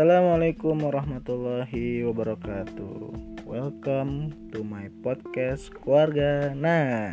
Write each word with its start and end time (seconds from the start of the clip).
Assalamualaikum 0.00 0.80
warahmatullahi 0.80 2.08
wabarakatuh. 2.08 3.12
Welcome 3.44 4.32
to 4.48 4.64
my 4.64 4.88
podcast 5.04 5.68
keluarga. 5.76 6.56
Nah, 6.56 7.12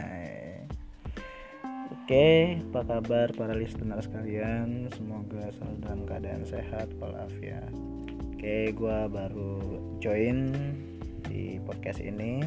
oke, 1.91 2.31
apa 2.71 2.81
kabar 2.87 3.27
para 3.35 3.59
listener 3.59 3.99
sekalian? 3.99 4.87
Semoga 4.95 5.51
selalu 5.59 5.75
dalam 5.83 6.01
keadaan 6.07 6.47
sehat 6.47 6.87
walafiat. 7.03 7.75
Oke, 8.31 8.71
gua 8.71 9.11
baru 9.11 9.83
join 9.99 10.55
di 11.27 11.59
podcast 11.67 11.99
ini. 11.99 12.39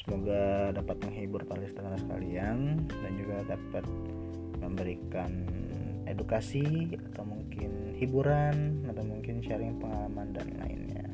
Semoga 0.00 0.72
dapat 0.72 1.04
menghibur 1.04 1.44
para 1.44 1.60
listener 1.60 2.00
sekalian 2.00 2.88
dan 2.88 3.12
juga 3.12 3.44
dapat 3.44 3.84
memberikan 4.56 5.44
edukasi 6.10 6.94
atau 7.10 7.22
mungkin 7.22 7.94
hiburan 7.94 8.82
atau 8.90 9.02
mungkin 9.06 9.40
sharing 9.40 9.78
pengalaman 9.78 10.34
dan 10.34 10.48
lainnya. 10.58 11.06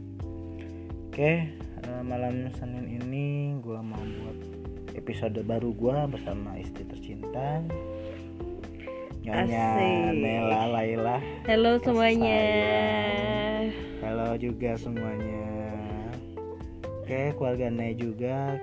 Oke 1.12 1.52
eh, 1.84 2.02
malam 2.02 2.48
Senin 2.56 2.88
ini 2.88 3.56
gue 3.60 3.80
mau 3.80 4.00
buat 4.00 4.38
episode 4.96 5.36
baru 5.44 5.76
gue 5.76 5.96
bersama 6.08 6.56
istri 6.56 6.88
tercinta 6.88 7.60
Nyonya 9.26 9.66
Asik. 9.74 10.22
Nela 10.22 10.62
Laila. 10.70 11.18
Halo 11.50 11.82
semuanya. 11.82 12.42
Halo 13.98 14.38
juga 14.38 14.78
semuanya. 14.78 15.50
Oke 17.02 17.34
keluarga 17.34 17.66
Nela 17.66 17.98
juga 17.98 18.54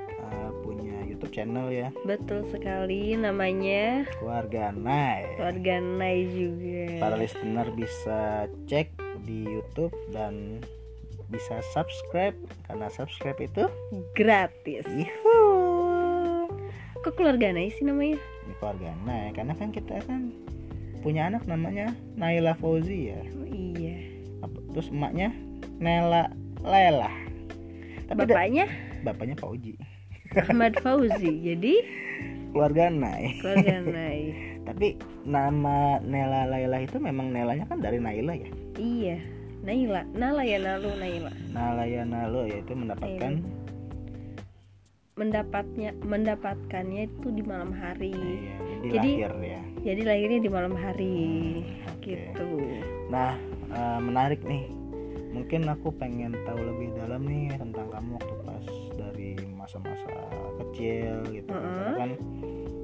YouTube 1.23 1.32
channel 1.34 1.68
ya 1.72 1.88
Betul 2.04 2.44
sekali 2.52 3.16
namanya 3.16 4.04
Keluarga 4.20 4.76
Nai 4.76 5.23
keluarga 5.40 5.76
Nai 5.80 6.27
juga. 6.27 6.99
para 6.99 7.16
listener 7.16 7.68
bisa 7.72 8.20
cek 8.68 8.91
di 9.24 9.48
YouTube 9.48 9.96
dan 10.12 10.60
bisa 11.32 11.63
subscribe 11.71 12.35
karena 12.68 12.91
subscribe 12.91 13.40
itu 13.40 13.63
Gratis. 14.13 14.84
yuhu 14.91 15.40
Kok 16.99 17.15
keluarga 17.15 17.55
Nai 17.55 17.71
sih 17.71 17.87
namanya? 17.87 18.20
ini 18.20 18.54
keluarga 18.60 18.91
Nay 19.02 19.32
karena 19.32 19.55
kan 19.55 19.71
kita 19.71 20.04
kan 20.04 20.35
punya 20.99 21.32
anak 21.32 21.48
namanya 21.48 21.96
Naila 22.15 22.52
Fauzi 22.54 23.15
ya 23.15 23.21
Oh, 23.32 23.48
iya. 23.48 23.96
Apa- 24.40 24.60
terus 24.76 24.91
emaknya 24.91 25.32
Nela 25.80 26.27
Lela 26.60 27.12
tapi 28.04 28.27
Bapaknya 28.27 28.68
bapaknya 28.99 29.35
Fauzi 29.40 29.80
Ahmad 30.35 30.73
Fauzi. 30.79 31.34
Jadi 31.43 31.73
keluarga 32.49 32.85
Nay 32.87 33.41
keluarga 33.41 33.81
Nai. 33.89 34.21
tapi 34.62 34.93
nama 35.25 35.98
Nela 35.99 36.45
Lela 36.45 36.77
itu 36.79 36.95
memang 36.98 37.34
Nelanya 37.34 37.65
kan 37.65 37.81
dari 37.81 37.98
Naila 37.98 38.34
ya 38.34 38.49
Iya. 38.77 39.17
Naila, 39.63 40.03
Nala 40.12 40.43
ya 40.43 40.59
Nalu 40.59 40.91
Naila. 40.93 41.31
Nalaya 41.49 42.03
Nalo 42.03 42.45
yaitu 42.45 42.73
mendapatkan 42.73 43.41
Mendapatnya 45.13 45.93
mendapatkannya 46.01 47.05
itu 47.05 47.27
di 47.29 47.41
malam 47.41 47.70
hari. 47.70 48.09
iya, 48.12 48.55
jadi, 48.81 48.90
Jadi- 48.90 49.13
lahir 49.13 49.34
ya 49.40 49.62
Jadi 49.84 50.01
lahirnya 50.03 50.40
di 50.40 50.49
malam 50.49 50.73
hari. 50.73 51.18
Hmm. 51.62 52.01
Gitu. 52.01 52.49
Nah, 53.09 53.37
eh, 53.70 53.99
menarik 53.99 54.41
nih. 54.41 54.65
Mungkin 55.31 55.65
aku 55.65 55.90
pengen 55.93 56.34
tahu 56.43 56.57
lebih 56.57 56.93
dalam 56.95 57.23
nih 57.23 57.53
tentang 57.55 57.90
kamu 57.90 58.15
waktu 58.15 58.35
masa-masa 59.82 60.10
kecil 60.62 61.13
gitu. 61.34 61.49
kan. 61.49 61.57
Mm-mm. 61.57 61.74
Karena 61.74 61.93
kan 61.98 62.12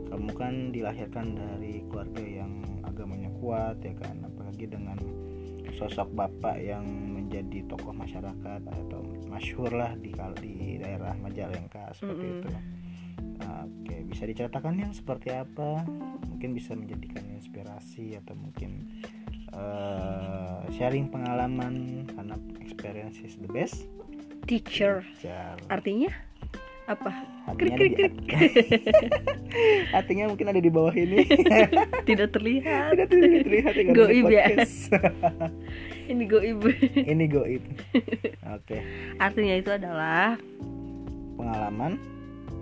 kamu 0.09 0.29
kan 0.33 0.53
dilahirkan 0.73 1.25
dari 1.37 1.85
keluarga 1.85 2.23
yang 2.25 2.51
agamanya 2.81 3.29
kuat 3.37 3.77
ya 3.85 3.93
kan, 3.93 4.25
apalagi 4.25 4.65
dengan 4.65 4.97
sosok 5.77 6.09
bapak 6.17 6.57
yang 6.59 6.83
menjadi 7.13 7.61
tokoh 7.69 7.93
masyarakat 7.93 8.61
atau 8.65 9.05
masyhur 9.29 9.69
lah 9.69 9.93
di 10.01 10.11
di 10.41 10.81
daerah 10.81 11.13
Majalengka 11.21 11.93
seperti 11.93 12.25
Mm-mm. 12.25 12.39
itu. 12.41 12.49
Nah, 12.49 13.63
Oke, 13.65 13.95
bisa 14.05 14.23
diceritakan 14.27 14.75
yang 14.79 14.93
seperti 14.93 15.31
apa? 15.31 15.83
Mungkin 16.27 16.51
bisa 16.51 16.75
menjadikan 16.75 17.23
inspirasi 17.31 18.19
atau 18.19 18.35
mungkin 18.35 19.01
eh, 19.53 20.59
sharing 20.75 21.09
pengalaman 21.09 22.05
karena 22.11 22.35
experience 22.59 23.17
is 23.23 23.39
the 23.39 23.49
best. 23.49 23.87
Teacher. 24.45 25.05
Jar. 25.21 25.57
Artinya 25.69 26.09
apa? 26.89 27.11
Krik, 27.53 27.73
ada 27.73 27.85
di- 27.85 28.13
artinya 29.97 30.25
mungkin 30.29 30.47
ada 30.49 30.57
di 30.57 30.69
bawah 30.69 30.93
ini. 30.93 31.21
Tidak 32.09 32.29
terlihat. 32.33 32.97
Tidak 32.97 33.07
terlihat 33.09 33.41
terlihat 33.45 33.73
Goib 33.93 34.25
ya. 34.29 34.45
Ini 36.09 36.25
goib. 36.25 36.65
ini 36.97 37.29
goib. 37.29 37.61
Oke, 38.49 38.81
Artinya 39.21 39.53
itu 39.53 39.69
adalah 39.69 40.41
pengalaman 41.37 42.01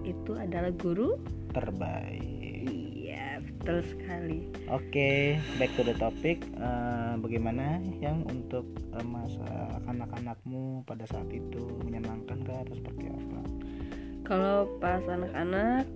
itu 0.04 0.36
adalah 0.36 0.68
guru. 0.76 1.16
terbaik. 1.56 2.68
Iya, 2.68 3.40
betul 3.40 3.88
sekali. 3.88 4.52
Oke, 4.68 5.40
back 5.56 5.72
to 5.74 5.88
the 5.88 5.96
topic. 5.96 6.44
Eh, 6.44 7.14
bagaimana 7.18 7.80
yang 7.98 8.28
untuk 8.28 8.68
eh, 8.94 9.06
masa 9.08 9.48
anak-anakmu 9.88 10.84
pada 10.84 11.08
saat 11.08 11.32
itu 11.32 11.64
menyenangkan 11.88 12.44
atau 12.44 12.76
seperti 12.76 13.08
apa? 13.08 13.17
Kalau 14.28 14.68
pas 14.84 15.00
anak-anak 15.08 15.88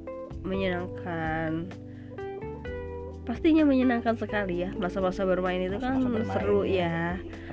menyenangkan 0.42 1.68
pastinya 3.22 3.62
menyenangkan 3.62 4.18
sekali 4.18 4.66
ya 4.66 4.74
masa-masa 4.74 5.28
bermain 5.28 5.62
itu 5.62 5.78
kan 5.78 6.02
Masa-masa 6.02 6.10
bermain, 6.26 6.34
seru 6.34 6.62
ya. 6.66 6.74
ya 6.74 6.98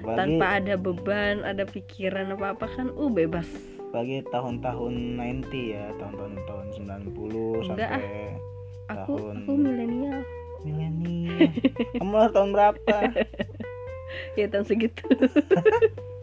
Apalagi, 0.01 0.17
tanpa 0.17 0.47
ada 0.63 0.75
beban 0.81 1.35
ada 1.45 1.65
pikiran 1.69 2.33
apa 2.33 2.57
apa 2.57 2.67
kan 2.73 2.89
uh 2.97 3.11
bebas 3.13 3.45
apalagi 3.89 4.21
tahun-tahun 4.29 4.95
90 5.49 5.73
ya, 5.73 5.85
tahun-tahun 5.97 6.33
tahun 6.45 6.67
90 7.13 7.73
Enggak, 7.73 7.91
sampai 7.93 8.37
aku 8.89 9.13
tahun 9.17 9.37
aku 9.45 9.53
milenial 9.57 10.21
milenial. 10.59 11.39
Kamu 12.03 12.17
tahun 12.35 12.51
berapa? 12.51 12.97
ya 14.39 14.47
tahun 14.51 14.65
segitu 14.67 15.05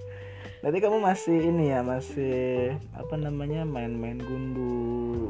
Berarti 0.66 0.81
kamu 0.81 0.98
masih 0.98 1.38
ini 1.46 1.70
ya, 1.70 1.86
masih 1.86 2.74
apa 2.98 3.14
namanya 3.16 3.62
main-main 3.62 4.18
gundu. 4.18 5.30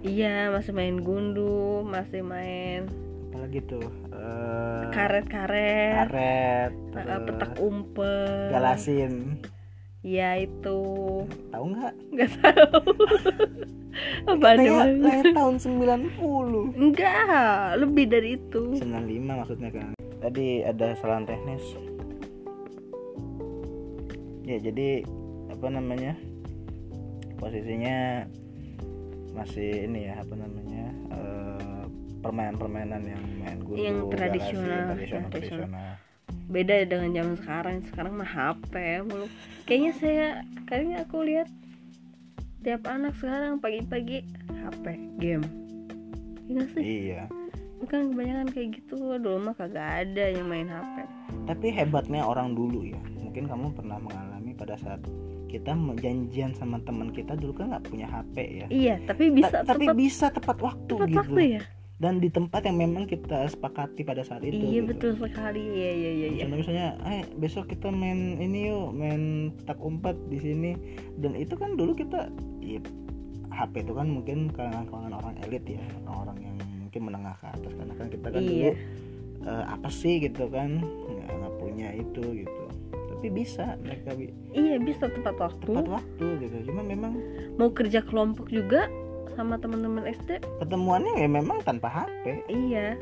iya 0.00 0.48
masih 0.48 0.72
main 0.72 1.00
gundu 1.00 1.84
masih 1.84 2.20
main 2.20 2.88
Apalagi 3.28 3.60
tuh? 3.62 3.84
Eh, 4.08 4.84
karet-karet 4.88 6.08
karet, 6.08 6.72
eh, 6.72 6.92
terus 6.94 7.20
petak 7.24 7.52
umpet 7.58 8.48
galasin. 8.48 9.36
ya 10.00 10.36
itu 10.36 10.80
Tahu 11.48 11.64
nggak? 11.66 11.92
nggak 12.08 12.30
tahu 12.36 12.80
apa 14.32 14.48
namanya 14.54 14.96
lahir 14.98 15.26
tahun 15.30 15.56
90 15.60 16.80
enggak 16.80 17.44
lebih 17.80 18.04
dari 18.06 18.28
itu 18.36 18.76
95 18.76 19.28
maksudnya 19.28 19.70
kan 19.70 19.92
Tadi 20.20 20.64
ada 20.64 20.96
kesalahan 20.96 21.24
teknis 21.24 21.64
Ya 24.44 24.60
jadi 24.60 25.02
Apa 25.50 25.72
namanya 25.72 26.14
Posisinya 27.40 28.28
Masih 29.32 29.88
ini 29.88 30.06
ya 30.12 30.20
Apa 30.20 30.34
namanya 30.36 30.84
eh, 31.10 31.84
Permainan-permainan 32.20 33.02
yang 33.04 33.22
main 33.40 33.58
gundu 33.60 33.80
Yang 33.80 33.98
tradisional, 34.16 34.96
tradisional, 34.96 35.28
tradisional. 35.28 35.30
tradisional. 35.32 35.90
beda 36.44 36.84
dengan 36.84 37.08
zaman 37.12 37.36
sekarang. 37.40 37.74
Sekarang 37.88 38.12
mah 38.20 38.28
HP 38.28 38.72
mulu. 39.04 39.26
Kayaknya 39.64 39.92
saya 39.96 40.26
kayaknya 40.68 40.96
aku 41.04 41.24
lihat 41.24 41.48
tiap 42.60 42.84
anak 42.88 43.16
sekarang 43.20 43.60
pagi-pagi 43.60 44.24
HP 44.52 44.84
game. 45.20 45.44
Iya 46.48 46.64
sih? 46.72 46.84
Iya. 46.84 47.22
Kan 47.88 48.12
kebanyakan 48.12 48.48
kayak 48.52 48.68
gitu. 48.80 49.20
Dulu 49.20 49.40
mah 49.40 49.54
kagak 49.56 50.08
ada 50.08 50.24
yang 50.32 50.48
main 50.48 50.68
HP 50.68 50.96
Tapi 51.44 51.66
hebatnya 51.72 52.24
orang 52.24 52.56
dulu 52.56 52.84
ya. 52.88 53.00
Mungkin 53.20 53.44
kamu 53.48 53.72
pernah 53.76 54.00
mengalami 54.00 54.33
pada 54.54 54.78
saat 54.78 55.02
kita 55.46 55.70
janjian 56.02 56.50
sama 56.54 56.82
teman 56.82 57.14
kita 57.14 57.38
dulu 57.38 57.54
kan 57.54 57.70
nggak 57.70 57.86
punya 57.86 58.06
HP 58.10 58.36
ya 58.42 58.66
iya 58.70 58.94
tapi 59.06 59.30
bisa 59.30 59.62
Ta- 59.62 59.74
tapi 59.74 59.86
tepat 59.86 59.96
bisa 59.96 60.26
tepat 60.30 60.58
waktu 60.58 60.94
tepat 60.98 61.08
gitu 61.10 61.20
waktu 61.22 61.42
ya 61.46 61.62
dan 61.94 62.18
di 62.18 62.26
tempat 62.26 62.66
yang 62.66 62.74
memang 62.74 63.06
kita 63.06 63.46
sepakati 63.46 64.02
pada 64.02 64.26
saat 64.26 64.42
itu 64.42 64.58
iya 64.58 64.82
gitu. 64.82 64.90
betul 64.90 65.12
sekali 65.14 65.62
iya 65.62 65.90
iya 65.94 66.10
iya 66.10 66.28
iya 66.28 66.42
Contoh 66.42 66.58
misalnya, 66.58 66.88
eh 67.06 67.22
besok 67.38 67.70
kita 67.70 67.88
main 67.88 68.34
ini 68.36 68.66
yuk, 68.66 68.90
main 68.92 69.22
petak 69.54 69.78
umpet 69.78 70.18
di 70.26 70.38
sini. 70.42 70.70
Dan 71.14 71.38
itu 71.38 71.54
kan 71.54 71.78
dulu 71.78 71.94
kita, 71.94 72.34
ya, 72.58 72.82
HP 73.48 73.86
itu 73.86 73.94
kan 73.94 74.10
mungkin 74.10 74.50
kalangan-kalangan 74.50 75.14
orang 75.14 75.34
elit 75.46 75.62
ya, 75.70 75.80
orang 76.04 76.34
yang 76.42 76.58
mungkin 76.82 77.00
menengah 77.08 77.38
ke 77.38 77.46
atas. 77.46 77.72
Karena 77.72 77.94
kan 77.94 78.06
kita 78.10 78.26
kan 78.26 78.42
Iya. 78.42 78.50
dulu 78.50 78.70
eh, 79.46 79.64
apa 79.70 79.88
sih 79.88 80.14
gitu 80.18 80.44
kan, 80.50 80.70
nggak, 80.82 81.30
nggak 81.30 81.54
punya 81.62 81.88
itu 81.94 82.22
gitu. 82.42 82.63
Tapi 83.24 83.40
bisa. 83.40 83.80
Mereka 83.80 84.20
bi- 84.20 84.36
iya 84.52 84.76
bisa 84.76 85.08
tepat 85.08 85.40
waktu. 85.40 85.72
Tepat 85.72 85.88
waktu 85.88 86.26
gitu. 86.44 86.56
Cuma 86.68 86.84
memang 86.84 87.16
mau 87.56 87.72
kerja 87.72 88.04
kelompok 88.04 88.52
juga 88.52 88.84
sama 89.32 89.56
teman-teman 89.56 90.04
SD 90.06 90.44
ketemuannya 90.62 91.18
ya 91.18 91.26
memang 91.26 91.58
tanpa 91.64 91.88
HP 91.90 92.44
iya. 92.52 92.94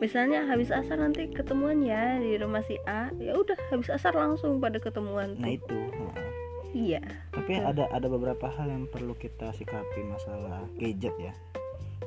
Misalnya 0.00 0.48
habis 0.48 0.72
asar 0.72 0.96
nanti 0.96 1.28
ketemuan 1.28 1.84
ya 1.84 2.16
di 2.16 2.34
rumah 2.34 2.64
si 2.64 2.80
A. 2.88 3.12
Ya 3.16 3.36
udah 3.36 3.60
habis 3.68 3.92
asar 3.92 4.16
langsung 4.16 4.56
pada 4.56 4.80
ketemuan 4.80 5.36
nah 5.36 5.44
tuh. 5.44 5.60
itu. 5.60 5.76
Heeh. 5.92 6.28
iya. 6.72 7.00
Tapi 7.30 7.60
Betul. 7.60 7.68
ada 7.68 7.84
ada 7.92 8.06
beberapa 8.08 8.48
hal 8.50 8.72
yang 8.72 8.88
perlu 8.88 9.12
kita 9.12 9.52
sikapi 9.52 10.00
masalah 10.02 10.64
gadget 10.76 11.12
ya. 11.20 11.36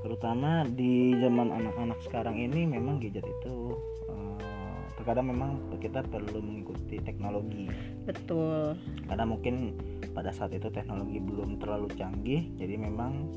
Terutama 0.02 0.66
di 0.66 1.14
zaman 1.14 1.54
anak-anak 1.54 2.02
sekarang 2.02 2.34
ini 2.36 2.66
memang 2.66 2.98
gadget 2.98 3.24
itu 3.24 3.78
eh, 4.10 4.59
terkadang 5.00 5.32
memang 5.32 5.52
kita 5.80 6.04
perlu 6.04 6.44
mengikuti 6.44 7.00
teknologi. 7.00 7.72
Betul. 8.04 8.76
Karena 9.08 9.24
mungkin 9.24 9.72
pada 10.12 10.36
saat 10.36 10.52
itu 10.52 10.68
teknologi 10.68 11.24
belum 11.24 11.56
terlalu 11.64 11.88
canggih 11.96 12.52
jadi 12.60 12.76
memang 12.76 13.32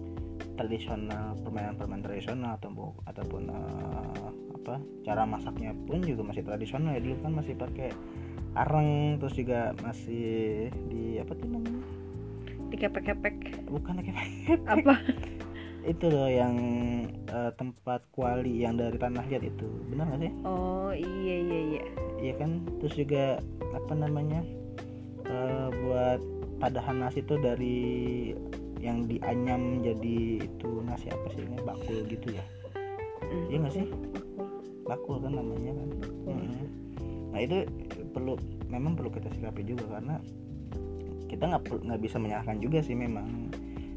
tradisional 0.59 1.39
permainan-permainan 1.47 2.03
tradisional 2.03 2.59
atau 2.59 2.93
ataupun 3.07 3.43
eh, 3.49 4.29
apa 4.63 4.75
cara 5.07 5.23
masaknya 5.23 5.71
pun 5.87 6.03
juga 6.03 6.27
masih 6.27 6.43
tradisional. 6.43 6.99
Ya 6.99 7.01
dulu 7.01 7.17
kan 7.23 7.33
masih 7.39 7.55
pakai 7.55 7.91
areng 8.59 9.23
terus 9.23 9.35
juga 9.39 9.73
masih 9.81 10.69
di 10.91 11.23
apa 11.23 11.33
tuh 11.39 11.47
namanya? 11.47 11.83
Dikepek-kepek. 12.75 13.71
Bukan 13.71 14.03
kayak 14.03 14.19
apa 14.67 14.99
itu 15.83 16.07
loh 16.09 16.31
yang 16.31 16.55
eh, 17.27 17.51
tempat 17.59 18.07
kuali 18.15 18.63
yang 18.63 18.79
dari 18.79 18.95
tanah 18.99 19.27
liat 19.27 19.43
itu. 19.43 19.67
Benar 19.91 20.15
gak 20.15 20.21
sih? 20.23 20.33
Oh 20.47 20.91
iya 20.95 21.37
iya 21.43 21.61
iya. 21.75 21.83
Iya 22.23 22.33
kan? 22.39 22.51
Terus 22.79 22.95
juga 22.95 23.25
apa 23.75 23.93
namanya 23.95 24.41
eh, 25.27 25.69
buat 25.83 26.21
padahan 26.63 27.03
nasi 27.03 27.27
itu 27.27 27.35
dari 27.43 27.79
yang 28.83 29.07
dianyam 29.07 29.83
jadi 29.83 30.43
itu 30.43 30.71
nasi 30.83 31.11
apa 31.11 31.27
sih 31.35 31.43
ini 31.47 31.59
bakul 31.63 32.03
gitu 32.07 32.35
ya? 32.35 32.45
Hmm, 33.23 33.47
iya 33.51 33.57
nggak 33.63 33.75
sih? 33.75 33.87
Bakul, 34.83 35.23
kan 35.23 35.33
namanya 35.39 35.73
kan? 35.79 35.89
Bakul. 36.03 36.35
Mm. 36.35 36.67
nah 37.33 37.41
itu 37.41 37.65
perlu 38.13 38.37
memang 38.69 38.93
perlu 38.93 39.09
kita 39.09 39.33
sikapi 39.33 39.65
juga 39.65 39.89
karena 39.89 40.21
kita 41.33 41.49
nggak 41.49 41.65
nggak 41.89 42.01
bisa 42.05 42.17
menyalahkan 42.21 42.61
juga 42.61 42.85
sih 42.85 42.93
memang 42.93 43.49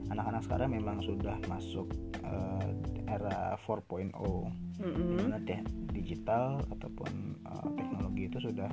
anak-anak 0.10 0.42
sekarang 0.46 0.70
memang 0.74 0.98
sudah 1.02 1.38
masuk 1.50 1.90
eh, 2.22 2.70
era 3.10 3.56
4.0 3.64 4.12
Mm-mm. 4.12 4.50
di 4.82 5.14
mana 5.22 5.38
teh 5.46 5.62
digital 5.94 6.60
ataupun 6.74 7.40
uh, 7.48 7.70
teknologi 7.80 8.28
itu 8.28 8.38
sudah 8.44 8.68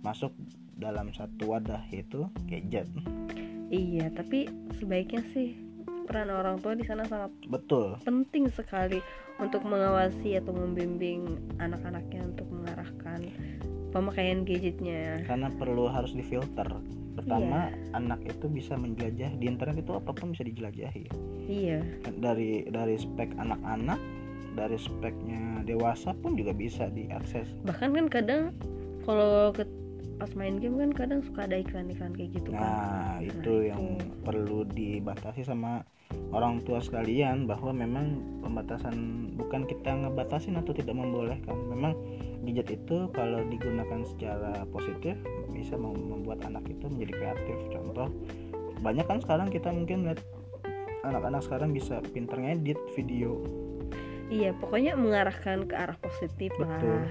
masuk 0.00 0.32
dalam 0.78 1.10
satu 1.12 1.52
wadah 1.52 1.82
yaitu 1.92 2.24
gadget. 2.46 2.88
Iya 3.68 4.08
tapi 4.14 4.46
sebaiknya 4.78 5.26
sih 5.34 5.58
peran 6.06 6.30
orang 6.30 6.62
tua 6.62 6.78
di 6.78 6.86
sana 6.86 7.02
sangat 7.04 7.34
betul. 7.50 7.98
penting 8.06 8.46
sekali 8.54 9.02
untuk 9.42 9.66
mengawasi 9.66 10.38
atau 10.38 10.54
membimbing 10.54 11.36
anak-anaknya 11.58 12.22
untuk 12.22 12.46
mengarahkan 12.48 13.20
pemakaian 13.90 14.46
gadgetnya. 14.46 15.26
Karena 15.26 15.50
perlu 15.50 15.90
harus 15.90 16.14
difilter 16.14 16.70
pertama 17.26 17.74
anak 17.98 18.22
itu 18.22 18.46
bisa 18.46 18.78
menjelajah 18.78 19.34
di 19.34 19.50
internet 19.50 19.82
itu 19.82 19.98
apa 19.98 20.14
pun 20.14 20.30
bisa 20.30 20.46
dijelajahi. 20.46 21.10
Iya. 21.50 21.82
Dari 22.22 22.70
dari 22.70 22.94
spek 22.94 23.34
anak-anak 23.34 23.98
dari 24.54 24.78
speknya 24.78 25.66
dewasa 25.66 26.14
pun 26.22 26.38
juga 26.38 26.54
bisa 26.54 26.86
diakses. 26.94 27.50
Bahkan 27.66 27.90
kan 27.98 28.06
kadang 28.06 28.42
kalau 29.02 29.50
pas 30.16 30.30
main 30.32 30.56
game 30.56 30.80
kan 30.80 30.90
kadang 30.96 31.20
suka 31.20 31.44
ada 31.44 31.60
iklan-iklan 31.60 32.16
kayak 32.16 32.30
gitu 32.40 32.48
kan. 32.52 32.60
Nah 32.60 33.16
itu 33.20 33.52
Nah, 33.52 33.68
yang 33.68 33.82
itu. 34.00 34.24
perlu 34.24 34.64
dibatasi 34.64 35.44
sama 35.44 35.84
orang 36.32 36.62
tua 36.64 36.80
sekalian 36.80 37.44
bahwa 37.44 37.74
memang 37.74 38.22
pembatasan 38.40 38.94
bukan 39.36 39.68
kita 39.68 39.92
ngebatasin 39.92 40.56
atau 40.56 40.72
tidak 40.72 40.96
membolehkan. 40.96 41.56
Memang 41.68 41.92
gadget 42.48 42.80
itu 42.80 43.10
kalau 43.12 43.44
digunakan 43.46 44.00
secara 44.08 44.64
positif 44.72 45.18
bisa 45.52 45.76
mem- 45.76 45.98
membuat 46.16 46.40
anak 46.48 46.64
itu 46.64 46.88
menjadi 46.88 47.12
kreatif. 47.12 47.58
Contoh 47.68 48.08
banyak 48.80 49.04
kan 49.04 49.18
sekarang 49.20 49.48
kita 49.52 49.68
mungkin 49.68 50.08
lihat 50.08 50.20
anak-anak 51.04 51.44
sekarang 51.44 51.76
bisa 51.76 52.00
pinter 52.10 52.40
ngedit 52.40 52.78
video. 52.96 53.44
Iya 54.26 54.56
pokoknya 54.58 54.98
mengarahkan 54.98 55.70
ke 55.70 55.74
arah 55.76 55.94
positif 56.02 56.50
Betul. 56.58 56.98
lah 57.04 57.06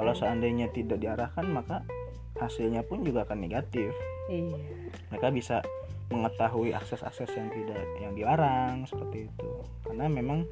kalau 0.00 0.16
seandainya 0.16 0.72
tidak 0.72 0.96
diarahkan 0.96 1.44
maka 1.52 1.84
hasilnya 2.40 2.80
pun 2.88 3.04
juga 3.04 3.28
akan 3.28 3.36
negatif. 3.36 3.92
Iya. 4.32 4.56
Mereka 5.12 5.28
bisa 5.28 5.60
mengetahui 6.08 6.72
akses-akses 6.72 7.28
yang 7.36 7.52
tidak 7.52 7.84
yang 8.00 8.12
dilarang 8.16 8.88
seperti 8.88 9.28
itu. 9.28 9.50
Karena 9.84 10.08
memang 10.08 10.48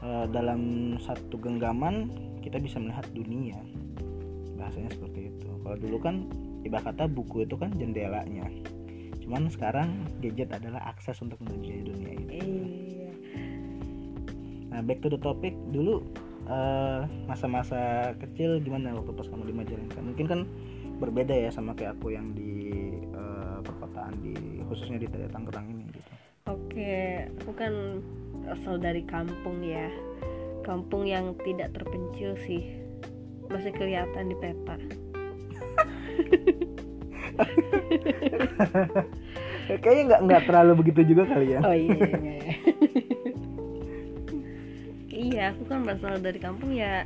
eh, 0.00 0.26
dalam 0.32 0.94
satu 1.04 1.36
genggaman 1.36 2.08
kita 2.40 2.56
bisa 2.56 2.80
melihat 2.80 3.04
dunia. 3.12 3.60
Bahasanya 4.56 4.88
seperti 4.88 5.28
itu. 5.28 5.48
Kalau 5.60 5.76
dulu 5.76 5.96
kan 6.00 6.24
ibarat 6.64 6.96
kata 6.96 7.12
buku 7.12 7.44
itu 7.44 7.60
kan 7.60 7.76
jendelanya. 7.76 8.48
Cuman 9.20 9.52
sekarang 9.52 10.08
gadget 10.24 10.48
adalah 10.48 10.96
akses 10.96 11.20
untuk 11.20 11.38
menjadi 11.44 11.92
dunia 11.92 12.10
itu 12.16 12.32
iya. 12.40 13.12
Nah 14.72 14.80
back 14.80 15.04
to 15.04 15.12
the 15.12 15.20
topic. 15.20 15.52
Dulu 15.68 16.00
eh, 16.52 17.00
masa-masa 17.24 18.12
kecil 18.20 18.60
gimana 18.60 18.92
waktu 18.92 19.12
pas 19.16 19.26
kamu 19.28 19.48
di 19.48 19.54
Majalengka 19.56 19.98
mungkin 20.04 20.26
kan 20.28 20.40
berbeda 21.00 21.34
ya 21.34 21.50
sama 21.50 21.74
kayak 21.74 21.98
aku 21.98 22.14
yang 22.14 22.36
di 22.36 22.92
eh, 23.10 23.58
perkotaan 23.64 24.14
di 24.20 24.60
khususnya 24.68 25.00
di 25.00 25.08
Tangerang 25.08 25.66
ini 25.72 25.84
gitu. 25.90 26.10
Oke 26.50 27.26
aku 27.42 27.52
kan 27.56 27.72
asal 28.52 28.76
dari 28.76 29.02
kampung 29.08 29.64
ya. 29.64 29.88
Kampung 30.62 31.08
yang 31.10 31.34
tidak 31.42 31.74
terpencil 31.74 32.38
sih. 32.46 32.78
Masih 33.50 33.74
kelihatan 33.74 34.30
di 34.30 34.36
peta. 34.38 34.76
Ya, 39.66 39.76
kayaknya 39.82 40.02
nggak 40.06 40.20
nggak 40.28 40.42
terlalu 40.46 40.72
begitu 40.86 41.14
juga 41.14 41.26
kali 41.26 41.58
ya. 41.58 41.60
Oh 41.66 41.74
iya 41.74 41.98
iya 41.98 42.51
iya 45.42 45.50
aku 45.50 45.66
kan 45.66 45.82
berasal 45.82 46.22
dari 46.22 46.38
kampung 46.38 46.70
ya. 46.70 47.02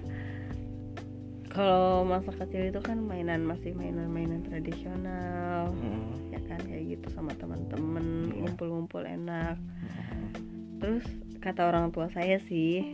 Kalau 1.49 2.05
masa 2.05 2.37
kecil 2.37 2.69
itu 2.69 2.85
kan 2.85 3.01
mainan 3.01 3.49
masih 3.49 3.73
mainan-mainan 3.73 4.45
tradisional 4.45 5.73
Mm, 5.73 6.37
ya 6.37 6.41
kan 6.45 6.61
kayak 6.61 6.85
gitu 6.85 7.09
sama 7.17 7.33
teman-teman 7.33 8.29
Iya. 8.29 8.45
ngumpul-ngumpul 8.45 9.09
enak. 9.09 9.57
Mm, 9.57 10.29
terus 10.77 11.05
kata 11.41 11.65
orang 11.65 11.89
tua 11.89 12.13
saya 12.13 12.37
sih 12.37 12.93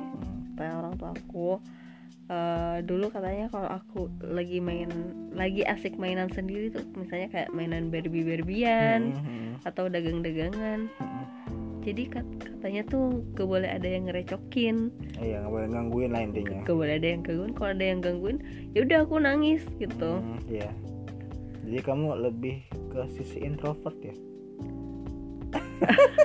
kata 0.54 0.78
orang 0.78 0.94
tua 0.94 1.10
aku 1.10 1.58
eh, 2.30 2.78
dulu 2.86 3.10
katanya 3.10 3.50
kalau 3.50 3.66
aku 3.66 4.00
lagi 4.22 4.62
main 4.62 4.86
lagi 5.34 5.66
asik 5.66 5.98
mainan 5.98 6.30
sendiri 6.30 6.70
tuh 6.70 6.86
misalnya 6.94 7.26
kayak 7.28 7.50
mainan 7.50 7.90
Barbie 7.90 8.22
Barbian 8.22 9.10
Mm, 9.10 9.26
mm, 9.26 9.52
atau 9.66 9.90
dagang-dagangan. 9.90 10.86
Mm. 10.86 11.26
Jadi 11.82 12.02
kat- 12.08 12.32
katanya 12.46 12.82
tuh 12.86 13.26
gak 13.34 13.44
boleh 13.44 13.66
ada 13.66 13.84
yang 13.84 14.06
ngerecokin. 14.06 14.88
Iya 15.18 15.42
nggak 15.42 15.52
boleh 15.52 15.68
gangguin 15.68 16.10
lah 16.10 16.22
intinya. 16.22 16.62
Gak 16.62 16.76
boleh 16.78 16.94
ada 16.96 17.08
yang 17.08 17.22
gangguin 17.22 17.52
kalau 17.52 17.70
ada 17.70 17.84
yang 17.84 18.00
gangguin 18.00 18.38
ya 18.72 18.78
udah 18.82 18.98
aku 19.02 19.14
nangis 19.18 19.62
gitu. 19.76 20.12
Mm, 20.18 20.38
iya. 20.48 20.70
Jadi 21.62 21.78
kamu 21.80 22.06
lebih 22.22 22.56
ke 22.88 23.00
sisi 23.12 23.38
introvert 23.40 23.98
ya? 23.98 24.14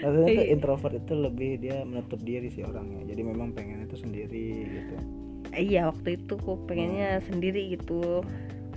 Maksudnya 0.00 0.26
tuh 0.26 0.44
Iya. 0.44 0.52
introvert 0.52 0.94
itu 0.96 1.12
lebih 1.14 1.50
dia 1.60 1.84
menutup 1.84 2.20
diri 2.20 2.48
sih 2.48 2.64
orangnya. 2.64 3.04
Jadi 3.04 3.20
memang 3.20 3.52
pengen 3.52 3.84
itu 3.84 3.96
sendiri 3.96 4.48
gitu. 4.64 4.96
Iya 5.54 5.92
waktu 5.92 6.18
itu 6.18 6.32
aku 6.34 6.64
pengennya 6.66 7.20
sendiri 7.22 7.76
gitu. 7.76 8.24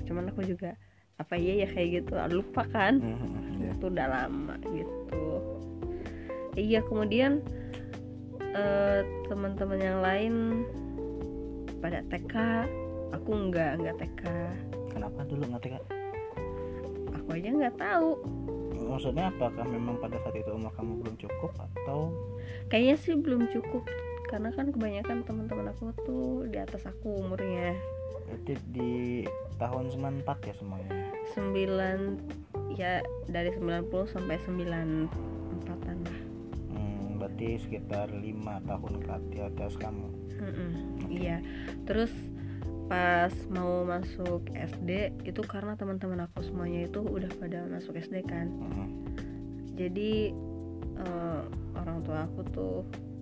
Cuman 0.05 0.29
aku 0.29 0.43
juga 0.45 0.75
apa 1.17 1.33
iya 1.33 1.65
ya 1.65 1.67
kayak 1.73 1.89
gitu. 2.03 2.13
Ah, 2.17 2.29
lupa 2.29 2.63
kan? 2.69 3.01
Mhm, 3.01 3.29
iya. 3.61 3.71
itu 3.73 3.85
udah 3.89 4.07
lama 4.07 4.55
gitu. 4.69 5.23
Iya 6.57 6.79
kemudian 6.89 7.41
eh, 8.53 9.01
teman-teman 9.29 9.77
yang 9.81 9.99
lain 10.01 10.33
pada 11.77 12.01
TK 12.09 12.33
aku 13.13 13.29
nggak 13.49 13.77
nggak 13.77 13.95
TK 14.01 14.21
Kenapa 14.89 15.21
dulu 15.29 15.45
ngerti 15.45 15.77
kak? 15.77 15.85
aku 17.13 17.29
aja 17.37 17.49
nggak 17.53 17.75
tahu. 17.77 18.09
Maksudnya 18.87 19.29
apakah 19.29 19.67
memang 19.67 19.99
pada 19.99 20.15
saat 20.23 20.33
itu 20.39 20.47
umur 20.47 20.71
kamu 20.73 21.03
belum 21.03 21.15
cukup 21.19 21.51
atau? 21.59 22.09
Kayaknya 22.71 22.95
sih 22.97 23.13
belum 23.19 23.51
cukup 23.51 23.83
karena 24.27 24.51
kan 24.51 24.71
kebanyakan 24.71 25.23
teman-teman 25.23 25.71
aku 25.71 25.91
tuh 26.03 26.47
di 26.51 26.59
atas 26.59 26.83
aku 26.83 27.23
umurnya 27.23 27.75
Berarti 28.27 28.53
di 28.69 28.93
tahun 29.57 29.89
94 29.89 30.47
ya 30.47 30.53
semuanya? 30.59 30.91
9 31.33 32.75
ya 32.75 32.99
dari 33.25 33.49
90 33.55 33.87
sampai 34.05 34.35
94an 34.43 35.97
lah. 36.03 36.19
Hmm, 36.69 37.17
Berarti 37.17 37.57
sekitar 37.57 38.11
lima 38.11 38.59
tahun 38.63 38.93
ke 39.01 39.15
di 39.31 39.39
atas 39.41 39.73
kamu. 39.79 40.07
Mm-mm, 40.37 40.71
iya. 41.09 41.41
Terus 41.87 42.11
pas 42.87 43.33
mau 43.51 43.83
masuk 43.83 44.47
SD 44.55 45.11
itu 45.27 45.41
karena 45.43 45.75
teman-teman 45.75 46.23
aku 46.23 46.39
semuanya 46.39 46.87
itu 46.87 47.03
udah 47.03 47.27
pada 47.35 47.67
masuk 47.67 47.95
SD 47.95 48.23
kan. 48.23 48.47
Mhm. 48.47 48.87
jadi 49.77 50.33
eh, 50.97 51.41
orang 51.77 52.01
tua 52.01 52.25
aku 52.25 52.41
tuh 52.49 52.75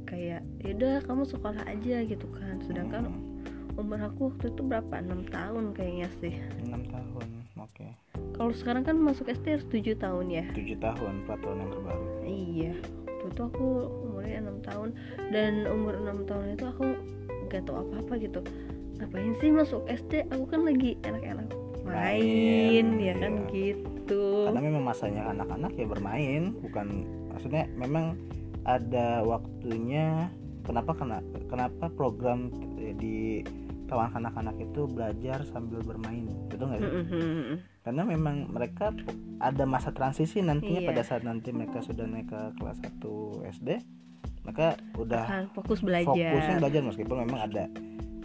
kayak 0.08 0.40
yaudah 0.64 1.04
kamu 1.04 1.28
sekolah 1.28 1.68
aja 1.68 2.00
gitu 2.06 2.28
kan. 2.32 2.64
Sedangkan 2.64 3.12
Hmm, 3.12 3.35
umur 3.76 4.00
aku 4.02 4.34
waktu 4.34 4.52
itu 4.52 4.62
berapa? 4.64 4.94
Enam 5.00 5.28
tahun 5.28 5.76
kayaknya 5.76 6.10
sih. 6.24 6.34
Enam 6.66 6.84
tahun 6.88 7.30
oke. 7.60 7.88
Kalau 8.36 8.52
sekarang 8.56 8.84
kan 8.84 8.96
masuk 9.00 9.32
SD 9.32 9.60
harus 9.60 9.68
7 9.72 9.96
tahun 10.00 10.26
ya? 10.32 10.46
Tujuh 10.56 10.78
tahun 10.80 11.14
peraturan 11.28 11.58
yang 11.64 11.72
terbaru. 11.72 12.06
Iya 12.26 12.74
waktu 13.26 13.42
itu 13.42 13.42
aku 13.50 13.68
umurnya 14.06 14.38
enam 14.46 14.58
tahun. 14.62 14.90
Dan 15.34 15.54
umur 15.66 15.94
enam 15.98 16.18
tahun 16.30 16.54
itu 16.54 16.66
aku 16.70 16.86
gak 17.50 17.66
tahu 17.66 17.78
apa 17.82 17.96
apa 18.06 18.14
gitu. 18.22 18.40
Ngapain 19.02 19.34
sih 19.42 19.50
masuk 19.50 19.82
SD 19.90 20.30
aku 20.30 20.46
kan 20.46 20.62
lagi 20.64 20.96
enak-enak 21.04 21.50
main, 21.86 22.86
Main, 22.86 22.88
ya 22.98 23.14
kan? 23.18 23.34
iya. 23.50 23.74
gitu. 23.74 24.50
Karena 24.50 24.62
memang 24.62 24.84
masanya 24.90 25.22
anak-anak 25.34 25.72
ya 25.78 25.86
bermain 25.86 26.44
bukan 26.62 26.88
maksudnya 27.34 27.66
memang 27.78 28.18
ada 28.66 29.22
waktunya 29.22 30.30
kenapa 30.66 30.98
kena 30.98 31.22
kenapa 31.46 31.86
program 31.94 32.50
di 32.98 33.46
taman 33.86 34.10
kanak-kanak 34.10 34.58
itu 34.58 34.82
belajar 34.90 35.40
sambil 35.46 35.80
bermain 35.82 36.26
betul 36.50 36.70
nggak 36.70 36.82
sih? 36.82 36.90
Mm-mm. 36.90 37.58
karena 37.86 38.02
memang 38.02 38.36
mereka 38.50 38.90
ada 39.38 39.64
masa 39.64 39.94
transisi 39.94 40.42
nantinya 40.42 40.82
Iya. 40.82 40.90
pada 40.90 41.02
saat 41.06 41.22
nanti 41.22 41.54
mereka 41.54 41.86
sudah 41.86 42.10
naik 42.10 42.34
ke 42.34 42.42
kelas 42.58 42.78
1 42.82 43.46
SD 43.62 43.70
mereka 44.46 44.78
udah 44.98 45.24
akan 45.26 45.44
fokus 45.54 45.82
fokusnya 45.82 46.06
belajar 46.06 46.58
belajar 46.62 46.82
meskipun 46.86 47.18
memang 47.26 47.40
ada 47.46 47.64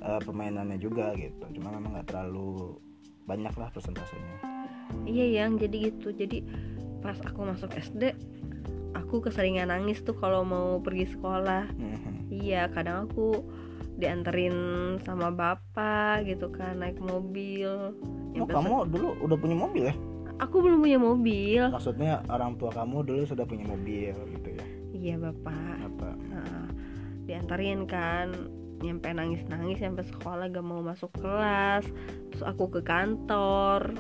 eh, 0.00 0.21
permainannya 0.25 0.76
juga 0.76 1.12
gitu. 1.17 1.45
Cuma 1.57 1.73
memang 1.73 1.97
nggak 1.97 2.09
terlalu 2.09 2.76
banyak 3.25 3.52
lah 3.57 3.69
persentasenya. 3.73 4.37
Iya 5.05 5.45
yang 5.45 5.57
jadi 5.57 5.93
gitu. 5.93 6.12
Jadi 6.12 6.45
pas 7.00 7.17
aku 7.21 7.40
masuk 7.45 7.73
SD 7.73 8.12
aku 8.93 9.21
keseringan 9.21 9.69
nangis 9.69 10.01
tuh 10.01 10.15
kalau 10.15 10.43
mau 10.43 10.79
pergi 10.79 11.07
sekolah 11.09 11.71
Mhm. 11.73 12.31
iya 12.33 12.67
kadang 12.69 13.07
aku 13.07 13.43
dianterin 13.97 14.55
sama 15.01 15.29
bapak 15.29 16.25
gitu 16.25 16.49
kan 16.49 16.79
naik 16.79 16.99
mobil 16.99 17.95
Oh, 18.31 18.39
Nyampe 18.39 18.55
kamu 18.55 18.87
dulu 18.89 19.09
udah 19.21 19.37
punya 19.37 19.57
mobil 19.57 19.83
ya? 19.85 19.95
aku 20.39 20.57
belum 20.59 20.81
punya 20.81 20.97
mobil 20.97 21.63
Maksudnya 21.69 22.23
orang 22.27 22.55
tua 22.57 22.71
kamu 22.71 23.03
dulu 23.03 23.23
sudah 23.25 23.43
punya 23.43 23.67
mobil 23.67 24.15
gitu 24.31 24.49
ya? 24.51 24.65
iya 24.91 25.15
bapak 25.17 25.77
Apa? 25.83 26.09
Nah, 26.17 26.65
diantarin 27.25 27.85
kan 27.85 28.33
nyampe 28.81 29.11
nangis 29.11 29.45
nangis 29.45 29.77
sampai 29.77 30.03
sekolah 30.03 30.49
gak 30.49 30.65
mau 30.65 30.81
masuk 30.81 31.13
kelas 31.13 31.85
terus 32.31 32.41
aku 32.41 32.71
ke 32.71 32.81
kantor 32.81 33.93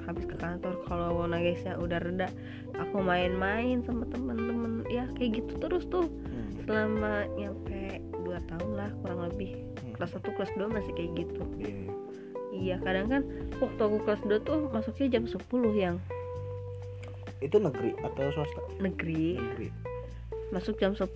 habis 0.00 0.24
ke 0.24 0.36
kantor 0.36 0.78
kalau 0.86 1.26
nangisnya 1.26 1.74
udah 1.74 1.98
reda 1.98 2.30
aku 2.78 2.96
main-main 2.98 3.80
sama 3.80 4.04
temen-temen 4.06 4.84
ya 4.86 5.08
kayak 5.12 5.40
gitu 5.40 5.52
terus 5.58 5.84
tuh 5.86 6.06
Hmm. 6.26 6.50
selama 6.62 7.12
nyampe 7.32 7.98
2 8.18 8.36
tahun 8.46 8.70
lah 8.74 8.90
kurang 9.00 9.20
lebih 9.24 9.50
Hmm. 9.76 9.94
kelas 9.94 10.12
1 10.14 10.30
kelas 10.30 10.50
2 10.52 10.68
masih 10.68 10.92
kayak 10.92 11.12
gitu 11.16 11.42
Iya, 11.56 11.68
iya. 11.68 11.92
iya 12.52 12.76
kadang 12.78 13.06
kan 13.06 13.22
waktu 13.56 13.80
aku 13.80 13.98
kelas 14.02 14.20
2 14.22 14.36
tuh 14.40 14.58
masuknya 14.68 15.06
jam 15.10 15.24
10 15.24 15.40
yang 15.74 15.96
Itu 17.38 17.56
negeri 17.58 17.92
atau 17.98 18.28
swasta? 18.30 18.60
negeri 18.78 19.36
Negeri. 19.36 19.68
masuk 20.48 20.76
jam 20.76 20.92
10 20.92 21.10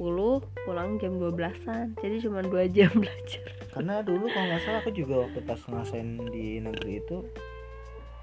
pulang 0.60 0.90
jam 0.96 1.16
12an 1.16 1.94
jadi 1.96 2.16
cuma 2.20 2.40
2 2.40 2.50
jam 2.68 2.90
belajar 2.98 3.46
Karena 3.70 4.00
dulu 4.00 4.26
kalau 4.26 4.46
nggak 4.46 4.60
salah 4.60 4.80
aku 4.80 4.90
juga 4.92 5.22
waktu 5.22 5.38
pas 5.40 5.60
ngerasain 5.60 6.08
di 6.28 6.58
negeri 6.58 6.98
itu 6.98 7.22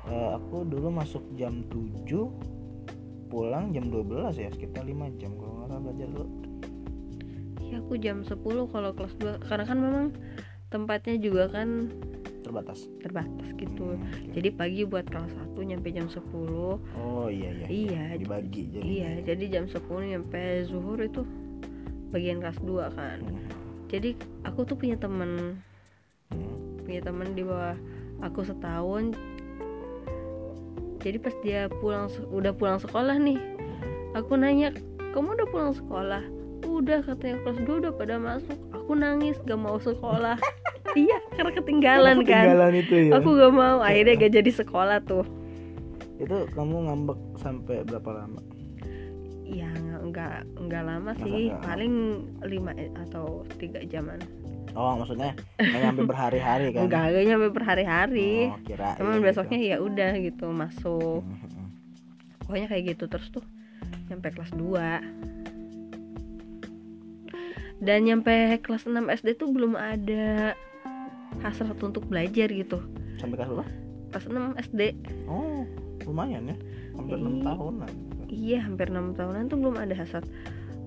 eh, 0.06 0.30
aku 0.34 0.64
dulu 0.64 0.88
masuk 0.90 1.24
jam 1.34 1.64
7 1.66 2.06
pulang 3.28 3.70
jam 3.70 3.86
12 3.86 4.08
ya 4.36 4.50
sekitar 4.50 4.82
5 4.82 4.94
jam 5.16 5.32
kalau 5.34 5.52
nggak 5.54 5.68
salah 5.68 5.82
belajar 5.82 6.08
dulu. 6.10 6.28
ya 7.62 7.76
aku 7.78 7.94
jam 7.96 8.18
10 8.22 8.40
kalau 8.66 8.92
kelas 8.92 9.14
2 9.18 9.44
karena 9.44 9.64
kan 9.64 9.78
memang 9.78 10.06
tempatnya 10.68 11.16
juga 11.18 11.44
kan 11.50 11.92
Terbatas. 12.40 12.88
terbatas 12.98 13.48
gitu 13.54 13.92
Hmm, 13.92 14.08
oke. 14.08 14.32
jadi 14.32 14.50
pagi 14.50 14.82
buat 14.84 15.04
kelas 15.06 15.32
1 15.52 15.60
nyampe 15.60 15.92
jam 15.92 16.08
10 16.08 16.80
Oh 16.96 17.28
iya 17.28 17.52
iya. 17.54 17.68
Iya, 17.68 18.04
Dibagi 18.16 18.64
jadi. 18.70 18.84
iya 18.84 19.12
jadi 19.22 19.46
jam 19.50 19.66
10 19.68 19.84
nyampe 20.08 20.40
zuhur 20.64 20.96
itu 20.98 21.28
bagian 22.08 22.40
kelas 22.40 22.60
2 22.62 22.88
kan 22.90 23.20
Hmm. 23.20 23.44
jadi 23.88 24.16
aku 24.44 24.64
tuh 24.64 24.76
punya 24.76 24.96
temen 24.96 25.60
Hmm. 26.30 26.56
punya 26.82 27.02
temen 27.02 27.32
di 27.32 27.44
bawah 27.44 27.76
aku 28.20 28.44
setahun 28.44 29.12
jadi 31.02 31.18
pas 31.22 31.36
dia 31.46 31.72
pulang 31.82 32.10
udah 32.30 32.52
pulang 32.54 32.78
sekolah 32.82 33.16
nih 33.22 33.40
aku 34.18 34.34
nanya 34.38 34.74
kamu 35.18 35.34
udah 35.34 35.48
pulang 35.50 35.74
sekolah? 35.74 36.24
Udah 36.70 37.02
katanya. 37.02 37.42
Kelas 37.42 37.58
2 37.66 37.82
udah 37.82 37.94
pada 37.98 38.16
masuk. 38.22 38.54
Aku 38.70 38.94
nangis 38.94 39.34
gak 39.50 39.58
mau 39.58 39.82
sekolah. 39.82 40.38
Iya 40.98 41.20
karena 41.38 41.54
ketinggalan 41.54 42.18
kan. 42.26 42.26
Ketinggalan 42.26 42.74
itu 42.74 42.96
ya. 43.06 43.22
aku 43.22 43.30
gak 43.38 43.54
mau 43.54 43.86
akhirnya 43.86 44.18
gak 44.18 44.34
jadi 44.34 44.52
sekolah 44.66 44.98
tuh. 45.06 45.26
Itu 46.18 46.50
kamu 46.58 46.90
ngambek 46.90 47.20
sampai 47.38 47.86
berapa 47.86 48.10
lama? 48.18 48.42
ya 49.48 49.72
nggak 50.04 50.44
nggak 50.60 50.84
lama 50.84 51.16
Masa 51.16 51.24
sih. 51.24 51.56
paling 51.64 52.20
lima 52.44 52.76
atau 53.00 53.48
tiga 53.56 53.80
jaman 53.88 54.20
Oh 54.78 54.94
maksudnya 54.94 55.34
nggak 55.58 55.82
nyampe 55.82 56.02
berhari-hari 56.06 56.70
kan? 56.70 56.86
enggak 56.86 57.04
enggak 57.10 57.26
nyampe 57.26 57.48
berhari-hari 57.50 58.34
Oh, 58.48 58.62
kirain 58.62 58.96
cuman 58.96 59.16
gitu. 59.16 59.26
besoknya 59.26 59.58
ya 59.60 59.78
udah 59.80 60.12
gitu 60.20 60.46
masuk 60.48 61.22
Hmm, 61.24 61.34
hmm, 61.34 61.50
hmm. 61.50 61.68
pokoknya 62.40 62.68
kayak 62.68 62.84
gitu 62.88 63.04
terus 63.08 63.28
tuh 63.30 63.42
nyampe 64.08 64.30
kelas 64.30 64.54
2 64.54 65.02
dan 67.80 68.00
nyampe 68.04 68.34
kelas 68.60 68.86
6 68.86 68.94
SD 69.14 69.28
tuh 69.36 69.50
belum 69.50 69.74
ada 69.74 70.54
hasrat 71.40 71.78
untuk 71.80 72.06
belajar 72.06 72.48
gitu 72.48 72.82
Sampai 73.18 73.36
kelas 73.36 73.50
berapa? 73.52 73.66
kelas 74.10 74.26
6 74.26 74.62
SD 74.64 74.82
Oh, 75.26 75.62
lumayan 76.04 76.48
ya. 76.48 76.58
Hampir 76.94 77.18
enam 77.18 77.34
Iya. 77.36 77.46
tahunan. 77.46 77.92
iya 78.28 78.60
hampir 78.60 78.88
6 78.88 79.14
tahunan 79.14 79.44
tuh 79.48 79.58
belum 79.58 79.78
ada 79.78 79.94
hasrat 79.94 80.26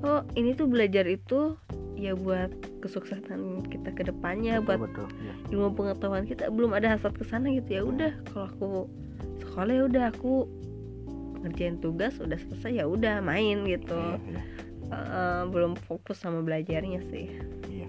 oh 0.01 0.23
ini 0.35 0.53
tuh 0.53 0.67
belajar 0.67 1.07
itu 1.07 1.55
ya 2.01 2.17
buat 2.17 2.49
kesuksesan 2.81 3.69
kita 3.69 3.93
ke 3.93 4.03
depannya 4.03 4.59
buat 4.59 4.81
betul, 4.81 5.05
betul. 5.05 5.21
Iya. 5.21 5.33
ilmu 5.53 5.69
pengetahuan 5.77 6.25
kita 6.25 6.49
belum 6.49 6.73
ada 6.73 6.97
hasrat 6.97 7.13
ke 7.13 7.23
sana 7.23 7.53
gitu 7.53 7.69
ya 7.71 7.83
udah 7.85 8.13
kalau 8.27 8.45
aku 8.49 8.69
sekolah 9.39 9.73
ya 9.73 9.83
udah 9.85 10.05
aku 10.09 10.33
ngerjain 11.41 11.77
tugas 11.79 12.17
udah 12.17 12.37
selesai 12.37 12.73
ya 12.75 12.85
udah 12.85 13.21
main 13.21 13.65
gitu 13.65 13.97
Iya, 13.97 14.21
iya, 14.33 14.43
Eh, 14.91 15.45
belum 15.47 15.79
fokus 15.87 16.19
sama 16.19 16.43
belajarnya 16.43 16.99
sih 17.07 17.31
iya. 17.71 17.87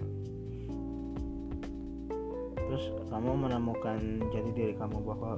Terus 2.54 2.84
kamu 3.10 3.42
menemukan 3.42 3.98
jati 4.30 4.50
diri 4.54 4.72
kamu 4.78 5.02
bahwa 5.02 5.34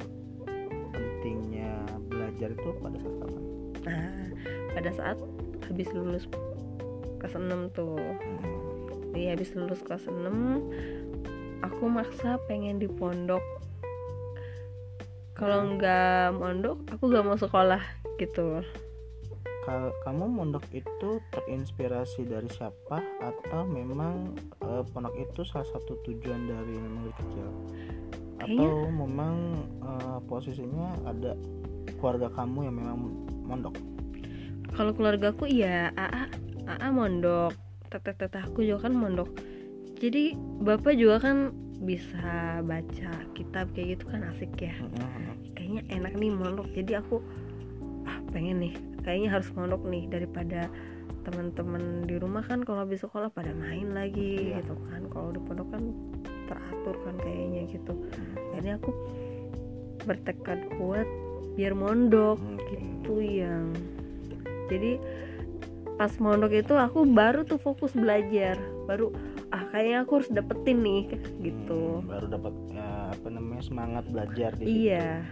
pentingnya 0.92 1.72
belajar 2.06 2.52
itu 2.52 2.68
pada 2.78 2.96
saat 3.00 3.16
kapan? 3.16 3.42
nah 3.84 4.12
pada 4.72 4.90
saat 4.92 5.18
habis 5.64 5.88
lulus 5.90 6.28
kelas 7.18 7.34
6 7.34 7.48
tuh 7.72 7.96
Hmm. 7.96 8.60
Jadi 9.14 9.30
habis 9.30 9.54
lulus 9.54 9.78
kelas 9.86 10.10
6 10.10 11.62
aku 11.62 11.86
maksa 11.86 12.34
pengen 12.50 12.82
di 12.82 12.90
pondok. 12.90 13.38
Kalau 15.38 15.70
nggak 15.78 16.34
mondok 16.34 16.82
aku 16.90 17.14
nggak 17.14 17.22
mau 17.22 17.38
sekolah 17.38 17.78
gitu. 18.18 18.58
Ka- 19.62 19.94
kamu 20.02 20.26
mondok 20.26 20.66
itu 20.74 21.22
terinspirasi 21.30 22.26
dari 22.26 22.50
siapa? 22.50 22.98
Atau 23.22 23.70
memang 23.70 24.34
eh, 24.66 24.82
pondok 24.90 25.14
itu 25.14 25.46
salah 25.46 25.70
satu 25.70 25.94
tujuan 26.10 26.50
dari 26.50 26.74
memang 26.74 27.06
dari 27.06 27.14
kecil 27.22 27.48
atau 28.42 28.90
memang 28.90 29.62
eh, 29.78 30.18
posisinya 30.26 31.06
ada 31.06 31.38
keluarga 32.02 32.26
kamu 32.34 32.66
yang 32.66 32.74
memang 32.82 32.98
mondok? 33.46 33.78
Kalau 34.74 34.90
keluargaku 34.90 35.46
ya 35.46 35.94
AA 35.94 36.34
AA 36.66 36.88
mondok 36.90 37.54
teteh-teteh 37.94 38.42
aku 38.42 38.66
juga 38.66 38.90
kan 38.90 38.94
mondok. 38.98 39.30
Jadi 40.02 40.34
bapak 40.60 40.98
juga 40.98 41.22
kan 41.22 41.54
bisa 41.78 42.58
baca 42.66 43.10
kitab 43.38 43.70
kayak 43.76 43.98
gitu 43.98 44.04
kan 44.10 44.26
asik 44.34 44.50
ya. 44.58 44.74
Mm-mm. 44.82 45.54
kayaknya 45.54 45.82
enak 45.94 46.12
nih 46.18 46.30
mondok. 46.34 46.66
Jadi 46.74 46.92
aku 46.98 47.22
ah 48.04 48.18
pengen 48.34 48.58
nih. 48.58 48.74
Kayaknya 49.06 49.28
harus 49.30 49.48
mondok 49.54 49.86
nih 49.86 50.10
daripada 50.10 50.66
teman-teman 51.24 52.04
di 52.04 52.20
rumah 52.20 52.44
kan 52.44 52.60
kalau 52.66 52.84
habis 52.84 53.00
sekolah 53.00 53.32
pada 53.32 53.54
main 53.56 53.94
lagi 53.94 54.50
Iya. 54.50 54.60
gitu 54.60 54.74
kan. 54.90 55.06
Kalau 55.08 55.30
di 55.30 55.40
pondok 55.46 55.68
kan 55.70 55.82
teratur 56.50 56.96
kan 57.06 57.14
kayaknya 57.22 57.62
gitu. 57.70 57.94
Akhirnya 58.52 58.74
aku 58.82 58.90
bertekad 60.04 60.58
kuat 60.76 61.08
biar 61.54 61.72
mondok 61.72 62.42
gitu 62.68 63.22
yang 63.22 63.70
jadi 64.66 64.98
pas 65.94 66.10
mondok 66.18 66.52
itu 66.54 66.74
aku 66.74 67.06
baru 67.06 67.46
tuh 67.46 67.58
fokus 67.58 67.94
belajar. 67.94 68.58
Baru 68.90 69.14
ah 69.54 69.64
kayaknya 69.70 70.02
aku 70.02 70.22
harus 70.22 70.30
dapetin 70.30 70.82
nih 70.82 71.02
gitu. 71.40 72.02
Hmm, 72.02 72.10
baru 72.10 72.26
dapat 72.28 72.54
ya, 72.74 72.88
apa 73.14 73.28
namanya 73.30 73.62
semangat 73.62 74.04
belajar 74.10 74.50
di 74.58 74.64
situ. 74.66 74.78
iya. 74.90 75.22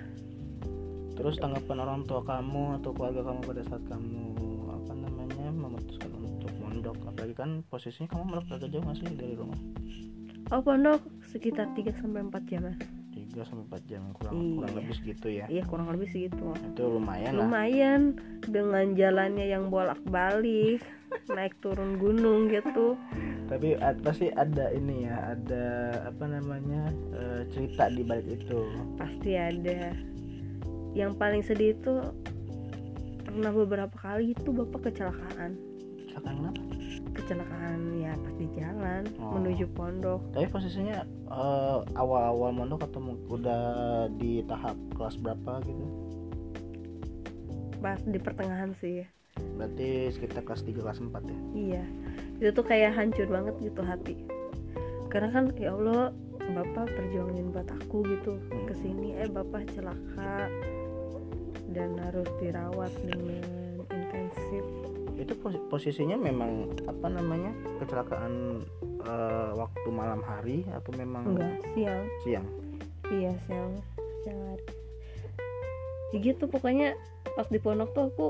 Terus 1.13 1.37
tanggapan 1.37 1.79
orang 1.83 2.01
tua 2.09 2.25
kamu 2.25 2.81
atau 2.81 2.91
keluarga 2.97 3.21
kamu 3.27 3.41
pada 3.45 3.63
saat 3.69 3.85
kamu 3.85 4.25
apa 4.73 4.93
namanya 4.97 5.23
pondok 6.73 6.97
apalagi 7.07 7.35
kan 7.37 7.51
posisinya 7.71 8.11
kamu 8.11 8.23
malah 8.27 8.45
agak 8.51 8.75
jauh 8.75 8.83
nggak 8.83 8.97
sih 8.99 9.15
dari 9.15 9.35
rumah? 9.39 9.61
Oh 10.51 10.61
pondok 10.65 11.05
sekitar 11.31 11.71
3 11.79 11.95
sampai 12.01 12.27
4 12.27 12.51
jam 12.51 12.75
3 13.33 13.49
sampai 13.49 13.65
4 13.81 13.89
jam 13.89 14.03
kurang 14.13 14.33
Iya. 14.37 14.53
kurang 14.55 14.75
lebih 14.77 14.95
segitu 14.95 15.27
ya. 15.33 15.47
Iya 15.49 15.63
kurang 15.65 15.89
lebih 15.89 16.09
segitu. 16.13 16.47
Itu 16.53 16.85
lumayan 16.87 17.33
lah. 17.33 17.39
Lumayan 17.41 18.01
dengan 18.45 18.85
jalannya 18.93 19.47
yang 19.49 19.65
bolak-balik 19.73 20.85
naik 21.37 21.57
turun 21.65 21.97
gunung 21.97 22.53
gitu. 22.53 22.95
Tapi 23.49 23.77
pasti 24.01 24.33
ada 24.33 24.73
ini 24.73 25.05
ya 25.05 25.37
ada 25.37 25.65
apa 26.09 26.25
namanya 26.25 26.89
eh, 27.13 27.43
cerita 27.53 27.89
di 27.89 28.05
balik 28.05 28.29
itu. 28.29 28.61
Pasti 28.97 29.33
ada. 29.33 29.93
Yang 30.93 31.13
paling 31.17 31.41
sedih 31.41 31.73
itu 31.73 31.95
pernah 33.25 33.49
beberapa 33.49 33.97
kali 33.97 34.37
itu 34.37 34.53
bapak 34.53 34.93
kecelakaan. 34.93 35.57
Kecelakaan 36.05 36.37
kenapa 36.37 36.61
kecelakaan 37.33 37.97
ya 37.97 38.13
pas 38.13 38.35
di 38.37 38.47
jalan 38.53 39.03
Oh. 39.17 39.41
menuju 39.41 39.65
pondok. 39.73 40.21
Tapi 40.37 40.47
posisinya 40.53 41.01
eh, 41.33 41.79
awal-awal 41.97 42.53
mondok 42.53 42.85
atau 42.85 43.01
udah 43.33 43.65
di 44.21 44.45
tahap 44.45 44.77
kelas 44.93 45.17
berapa 45.17 45.65
gitu? 45.65 45.87
Pas 47.81 47.97
di 48.05 48.21
pertengahan 48.21 48.77
sih. 48.77 49.09
Berarti 49.57 50.13
sekitar 50.13 50.45
kelas 50.45 50.61
3 50.61 50.85
kelas 50.85 51.01
4 51.01 51.25
ya? 51.25 51.39
Iya. 51.57 51.85
Itu 52.37 52.51
tuh 52.61 52.69
kayak 52.69 53.01
hancur 53.01 53.25
banget 53.33 53.57
gitu 53.65 53.81
hati. 53.81 54.29
Karena 55.09 55.33
kan 55.33 55.57
ya 55.57 55.73
Allah 55.73 56.13
bapak 56.53 56.93
perjuangin 56.93 57.49
buat 57.49 57.69
aku 57.81 58.05
gitu. 58.13 58.37
Hmm. 58.53 58.69
ke 58.69 58.75
sini 58.77 59.17
eh 59.17 59.31
bapak 59.33 59.73
celaka 59.73 60.53
dan 61.73 61.97
harus 61.97 62.29
dirawat 62.45 62.93
dengan 63.01 63.41
intensif 63.89 64.65
itu 65.23 65.39
pos- 65.39 65.63
posisinya 65.69 66.15
memang 66.15 66.51
apa 66.85 67.07
namanya 67.07 67.51
kecelakaan 67.79 68.67
eh, 69.01 69.51
waktu 69.55 69.89
malam 69.89 70.21
hari 70.21 70.67
atau 70.69 70.91
memang 70.93 71.23
enggak 71.29 71.55
siang. 71.73 72.03
Siang. 72.27 72.47
Iya 73.09 73.33
siang. 73.47 73.73
Siang 74.23 74.41
hari. 74.45 74.65
Ya 76.13 76.19
gitu 76.21 76.45
pokoknya 76.45 76.99
pas 77.33 77.47
di 77.47 77.57
pondok 77.57 77.91
tuh 77.93 78.05
aku 78.09 78.27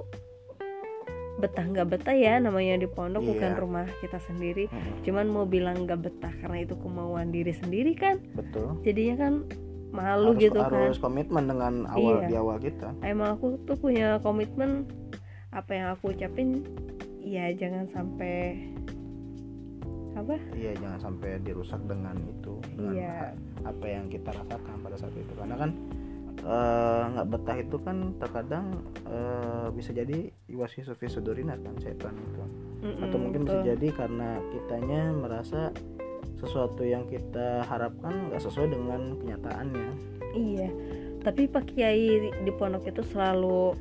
betah 1.32 1.64
nggak 1.64 1.88
betah 1.88 2.12
ya 2.14 2.38
namanya 2.38 2.76
di 2.76 2.86
pondok 2.86 3.24
Iya. 3.24 3.30
bukan 3.34 3.52
rumah 3.56 3.86
kita 3.98 4.20
sendiri. 4.20 4.68
Mm-mm, 4.68 5.02
cuman 5.02 5.26
mau 5.26 5.44
bilang 5.44 5.88
nggak 5.88 6.00
betah 6.00 6.30
karena 6.38 6.62
itu 6.62 6.76
kemauan 6.76 7.32
diri 7.32 7.50
sendiri 7.50 7.96
kan. 7.96 8.20
Betul. 8.36 8.78
Jadinya 8.84 9.16
kan 9.18 9.32
malu 9.90 10.32
harus, 10.32 10.40
gitu 10.40 10.56
harus 10.60 10.96
kan 10.96 11.04
komitmen 11.04 11.44
dengan 11.48 11.84
awal 11.88 12.22
Iya. 12.22 12.28
di 12.28 12.34
awal 12.36 12.56
kita. 12.60 12.88
Emang 13.02 13.36
aku 13.36 13.58
tuh 13.64 13.76
punya 13.76 14.20
komitmen 14.20 14.86
apa 15.52 15.70
yang 15.70 15.88
aku 15.92 16.10
ucapin 16.10 16.64
ya 17.18 17.52
jangan 17.52 17.84
sampai 17.86 18.56
apa 20.12 20.36
iya 20.52 20.76
jangan 20.76 21.00
sampai 21.00 21.40
dirusak 21.40 21.80
dengan 21.84 22.16
itu 22.22 22.60
dengan 22.70 22.92
Iya. 22.94 23.32
apa 23.62 23.86
yang 23.86 24.04
kita 24.06 24.28
rasakan 24.30 24.76
pada 24.78 24.96
saat 24.96 25.14
itu 25.14 25.32
karena 25.32 25.56
kan 25.56 25.70
eh, 26.38 27.02
nggak 27.10 27.28
betah 27.28 27.56
itu 27.58 27.76
kan 27.78 27.96
terkadang 28.18 28.66
eh, 29.06 29.68
bisa 29.70 29.90
jadi 29.90 30.18
iwasi 30.48 30.82
sufi 30.82 31.06
sudurina 31.06 31.56
kan 31.56 31.74
setan 31.78 32.12
itu 32.14 32.42
Mm-mm, 32.82 33.04
atau 33.04 33.16
mungkin 33.16 33.40
bisa 33.42 33.56
betul. 33.56 33.68
jadi 33.70 33.88
karena 33.94 34.28
kitanya 34.50 35.00
merasa 35.12 35.60
sesuatu 36.36 36.82
yang 36.82 37.06
kita 37.06 37.62
harapkan 37.64 38.28
nggak 38.28 38.42
sesuai 38.42 38.68
dengan 38.68 39.16
kenyataannya 39.16 39.90
Iya, 40.32 40.64
tapi 41.20 41.44
Pak 41.44 41.68
Kiai 41.68 42.08
di- 42.32 42.56
pondok 42.56 42.88
itu 42.88 43.04
selalu 43.04 43.76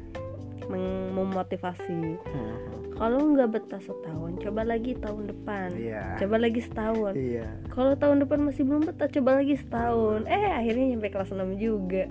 memotivasi. 0.68 2.18
Hmm, 2.18 2.56
Kalau 2.92 3.18
nggak 3.28 3.50
betah 3.50 3.80
setahun, 3.80 4.38
coba 4.38 4.62
lagi 4.64 4.94
tahun 4.94 5.26
depan. 5.28 5.74
iya 5.74 6.14
Coba 6.16 6.38
lagi 6.38 6.62
setahun. 6.62 7.14
iya 7.14 7.50
Kalau 7.68 7.94
tahun 7.96 8.22
depan 8.22 8.40
masih 8.42 8.62
belum 8.62 8.86
betah, 8.86 9.10
coba 9.10 9.42
lagi 9.42 9.56
setahun. 9.56 10.26
Eh, 10.26 10.50
akhirnya 10.52 10.86
nyampe 10.88 11.10
kelas 11.10 11.32
6 11.32 11.56
juga. 11.56 12.06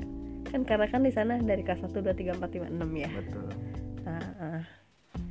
Kan 0.46 0.64
karena 0.64 0.86
kan 0.86 1.00
di 1.00 1.12
sana 1.12 1.38
dari 1.38 1.62
kelas 1.62 1.84
1 1.84 1.94
2 1.94 2.10
3 2.10 2.34
4 2.34 2.42
5 2.58 2.66
6 2.66 2.90
ya. 2.96 3.08
betul 3.08 3.46
Ah, 4.02 4.18
ah. 4.40 4.62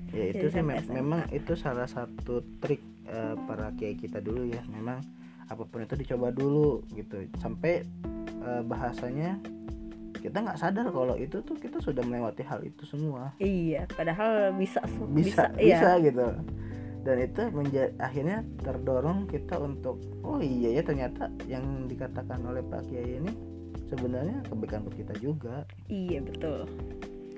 ya 0.10 0.23
itu 0.27 0.47
Jadi 0.47 0.53
sih 0.53 0.63
me- 0.63 0.79
SMA. 0.79 0.93
memang 0.95 1.21
itu 1.29 1.53
salah 1.53 1.86
satu 1.86 2.39
trik 2.58 2.79
eh, 3.05 3.36
para 3.43 3.73
kiai 3.73 3.93
kita 3.93 4.17
dulu 4.17 4.45
ya 4.45 4.62
memang 4.65 5.01
apa 5.43 5.65
pun 5.65 5.82
itu 5.82 5.97
dicoba 5.97 6.29
dulu 6.29 6.86
gitu 6.89 7.19
sampai 7.36 7.84
eh, 8.39 8.62
bahasanya 8.63 9.36
kita 10.19 10.43
nggak 10.43 10.60
sadar 10.60 10.91
kalau 10.91 11.15
itu 11.15 11.39
tuh 11.41 11.55
kita 11.55 11.79
sudah 11.79 12.03
melewati 12.03 12.43
hal 12.43 12.60
itu 12.62 12.84
semua. 12.84 13.34
Iya, 13.39 13.88
padahal 13.89 14.53
bisa 14.60 14.84
su- 14.86 15.10
bisa 15.10 15.49
iya. 15.55 15.79
bisa 15.79 15.89
gitu. 16.03 16.27
Dan 16.99 17.17
itu 17.23 17.41
menja- 17.55 17.95
akhirnya 17.95 18.43
terdorong 18.60 19.25
kita 19.32 19.55
untuk 19.55 20.03
oh 20.21 20.43
iya 20.43 20.75
ya 20.75 20.84
ternyata 20.84 21.32
yang 21.47 21.88
dikatakan 21.88 22.43
oleh 22.43 22.60
Pak 22.60 22.91
Kiai 22.91 23.23
ini 23.23 23.32
sebenarnya 23.88 24.43
kebaikan 24.45 24.86
buat 24.86 24.95
kita 24.99 25.15
juga. 25.17 25.63
Iya, 25.89 26.21
betul. 26.21 26.67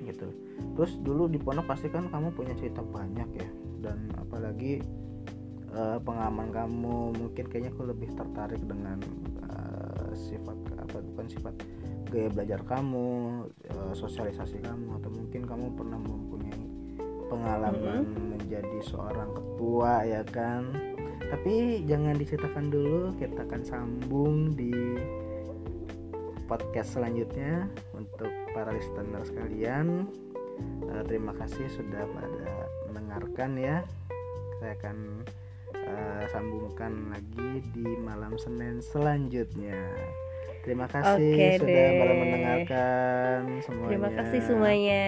gitu. 0.02 0.34
Terus 0.74 0.98
dulu 1.06 1.30
di 1.30 1.38
pondok 1.38 1.70
pasti 1.70 1.86
kan 1.94 2.10
kamu 2.10 2.34
punya 2.34 2.58
cerita 2.58 2.82
banyak 2.82 3.30
ya. 3.38 3.50
Dan 3.86 4.10
apalagi 4.18 4.82
eh, 5.72 5.98
pengalaman 6.02 6.50
kamu 6.50 7.16
mungkin 7.22 7.46
kayaknya 7.46 7.70
aku 7.70 7.86
lebih 7.86 8.10
tertarik 8.18 8.62
dengan 8.66 8.98
eh, 9.46 10.10
sifat 10.18 10.58
apa 10.82 10.98
bukan 11.06 11.26
sifat 11.30 11.54
gaya 12.12 12.28
belajar 12.28 12.60
kamu 12.68 13.08
eh, 13.72 13.94
sosialisasi 13.96 14.60
kamu 14.60 15.00
atau 15.00 15.10
mungkin 15.10 15.48
kamu 15.48 15.66
pernah 15.80 15.96
mempunyai 15.96 16.64
pengalaman 17.32 18.04
menjadi 18.36 18.80
seorang 18.84 19.32
ketua 19.32 20.04
ya 20.04 20.22
kan? 20.28 20.76
Tapi 21.32 21.88
jangan 21.88 22.20
diceritakan 22.20 22.68
dulu 22.68 23.16
kita 23.16 23.48
akan 23.48 23.62
sambung 23.64 24.52
di 24.52 24.76
podcast 26.52 27.00
selanjutnya 27.00 27.72
untuk 27.96 28.28
para 28.52 28.76
listener 28.76 29.24
sekalian. 29.24 30.12
Eh, 30.92 31.04
terima 31.08 31.32
kasih 31.40 31.64
sudah 31.72 32.04
pada 32.12 32.68
mendengarkan 32.92 33.56
ya. 33.56 33.88
Saya 34.60 34.76
akan 34.84 34.98
eh, 35.72 36.24
sambungkan 36.36 37.16
lagi 37.16 37.64
di 37.72 37.88
malam 38.04 38.36
Senin 38.36 38.84
selanjutnya 38.84 39.80
terima 40.62 40.86
kasih 40.88 41.34
Oke 41.34 41.48
sudah 41.60 41.88
deh. 41.90 42.16
mendengarkan 42.22 43.40
semuanya 43.66 43.90
Terima 43.92 44.10
kasih 44.14 44.40
semuanya. 44.46 45.06